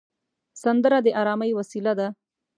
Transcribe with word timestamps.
سندره 0.63 0.97
د 1.05 1.07
ارامۍ 1.21 1.51
وسیله 1.59 1.93
ده 1.99 2.07